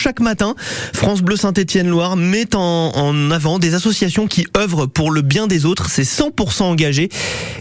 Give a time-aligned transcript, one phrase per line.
[0.00, 0.54] Chaque matin,
[0.94, 5.90] France Bleu Saint-Étienne-Loire met en, avant des associations qui œuvrent pour le bien des autres.
[5.90, 7.08] C'est 100% engagé.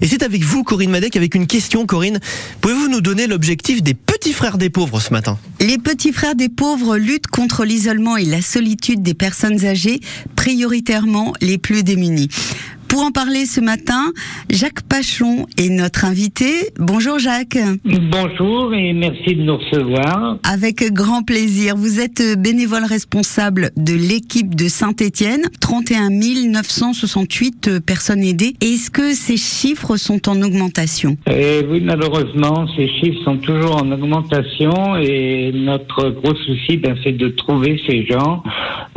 [0.01, 1.87] Et c'est avec vous, Corinne Madec, avec une question.
[1.87, 2.19] Corinne,
[2.61, 5.39] pouvez-vous nous donner l'objectif des petits frères des pauvres ce matin?
[5.61, 9.99] Les petits frères des pauvres luttent contre l'isolement et la solitude des personnes âgées,
[10.35, 12.29] prioritairement les plus démunies.
[12.87, 14.11] Pour en parler ce matin,
[14.49, 16.71] Jacques Pachon est notre invité.
[16.79, 17.57] Bonjour Jacques.
[17.85, 20.37] Bonjour et merci de nous recevoir.
[20.43, 21.75] Avec grand plaisir.
[21.75, 25.41] Vous êtes bénévole responsable de l'équipe de Saint-Étienne.
[25.59, 28.55] 31 968 personnes aidées.
[28.61, 31.17] Est-ce que ces chiffres sont en augmentation?
[31.29, 37.17] Et Oui, malheureusement, ces chiffres sont toujours en augmentation et notre gros souci, ben, c'est
[37.17, 38.43] de trouver ces gens.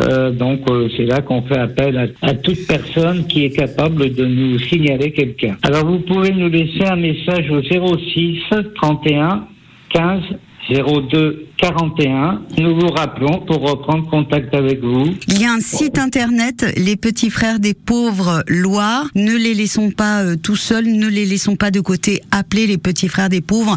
[0.03, 4.15] Euh, donc, euh, c'est là qu'on fait appel à, à toute personne qui est capable
[4.15, 5.57] de nous signaler quelqu'un.
[5.63, 8.41] Alors vous pouvez nous laisser un message au 06
[8.77, 9.47] 31
[9.91, 10.23] 15
[10.71, 12.43] 02 41.
[12.59, 15.15] Nous vous rappelons pour reprendre contact avec vous.
[15.29, 19.05] Il y a un site internet, les petits frères des pauvres Loire.
[19.15, 22.23] Ne les laissons pas euh, tout seuls, ne les laissons pas de côté.
[22.31, 23.77] Appelez les petits frères des pauvres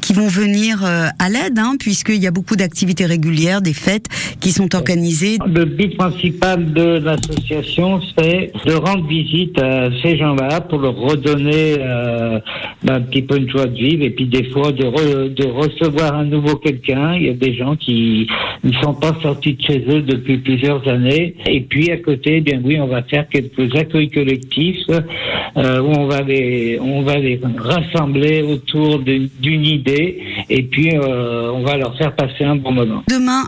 [0.00, 4.06] qui vont venir euh, à l'aide, hein, puisqu'il y a beaucoup d'activités régulières, des fêtes
[4.40, 5.38] qui sont organisées.
[5.44, 11.76] Le but principal de l'association, c'est de rendre visite à ces gens-là pour leur redonner
[11.80, 12.38] euh,
[12.86, 16.14] un petit peu une joie de vivre et puis des fois de, re, de recevoir
[16.14, 18.26] à nouveau quelqu'un il y a des gens qui
[18.62, 21.34] ne sont pas sortis de chez eux depuis plusieurs années.
[21.46, 25.90] Et puis à côté, eh bien oui, on va faire quelques accueils collectifs euh, où
[25.96, 31.76] on va les on va les rassembler autour d'une idée et puis euh, on va
[31.76, 33.02] leur faire passer un bon moment.
[33.08, 33.44] Demain,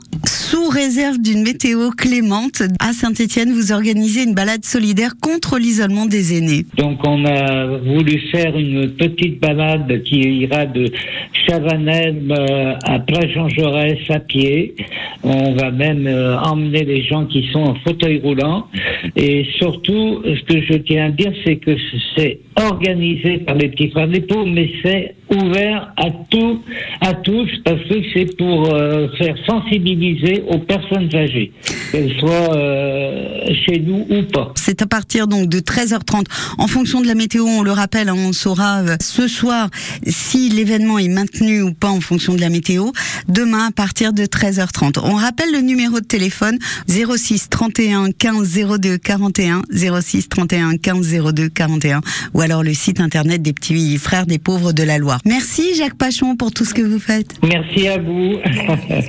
[0.48, 6.38] sous réserve d'une météo clémente, à Saint-Étienne, vous organisez une balade solidaire contre l'isolement des
[6.38, 6.64] aînés.
[6.78, 10.84] Donc on a voulu faire une petite balade qui ira de
[11.48, 14.76] Chavanel euh, à Plage Jean Jaurès à pied.
[15.24, 18.68] On va même euh, emmener les gens qui sont en fauteuil roulant.
[19.14, 21.76] Et surtout, ce que je tiens à dire, c'est que
[22.16, 26.62] c'est organisé par les petits frères des pauvres, mais c'est ouvert à tout,
[27.00, 31.52] à tous, parce que c'est pour euh, faire sensibiliser aux personnes âgées,
[31.90, 34.52] qu'elles soient euh, chez nous ou pas.
[34.54, 36.24] C'est à partir donc de 13h30.
[36.58, 39.68] En fonction de la météo, on le rappelle, hein, on saura euh, ce soir
[40.06, 42.92] si l'événement est maintenu ou pas en fonction de la météo.
[43.28, 45.00] Demain à partir de 13h30.
[45.02, 46.58] On rappelle le numéro de téléphone
[46.88, 48.46] 06 31 15
[48.96, 49.62] 02 41
[50.00, 52.00] 06 31 15 02 41
[52.34, 55.20] ou alors le site internet des petits frères des pauvres de la Loire.
[55.24, 57.34] Merci Jacques Pachon pour tout ce que vous faites.
[57.42, 58.36] Merci à vous.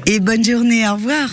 [0.06, 1.26] Et bonne journée, au revoir.